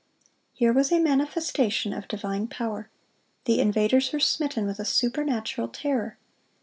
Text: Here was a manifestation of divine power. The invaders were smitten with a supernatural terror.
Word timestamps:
Here 0.51 0.73
was 0.73 0.91
a 0.91 0.97
manifestation 0.99 1.93
of 1.93 2.07
divine 2.07 2.47
power. 2.47 2.89
The 3.45 3.59
invaders 3.59 4.11
were 4.11 4.19
smitten 4.19 4.65
with 4.65 4.79
a 4.79 4.83
supernatural 4.83 5.67
terror. 5.67 6.17